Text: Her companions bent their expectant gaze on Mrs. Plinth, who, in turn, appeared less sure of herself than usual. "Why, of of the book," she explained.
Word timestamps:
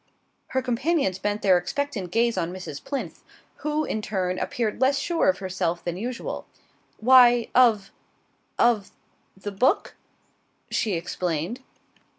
Her 0.47 0.63
companions 0.63 1.19
bent 1.19 1.43
their 1.43 1.59
expectant 1.59 2.09
gaze 2.09 2.35
on 2.35 2.51
Mrs. 2.51 2.83
Plinth, 2.83 3.21
who, 3.57 3.85
in 3.85 4.01
turn, 4.01 4.39
appeared 4.39 4.81
less 4.81 4.97
sure 4.97 5.29
of 5.29 5.37
herself 5.37 5.83
than 5.83 5.95
usual. 5.95 6.47
"Why, 6.97 7.49
of 7.53 7.91
of 8.57 8.89
the 9.37 9.51
book," 9.51 9.95
she 10.71 10.93
explained. 10.93 11.59